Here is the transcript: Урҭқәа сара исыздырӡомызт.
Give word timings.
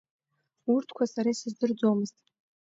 Урҭқәа 0.75 1.05
сара 1.13 1.29
исыздырӡомызт. 1.31 2.17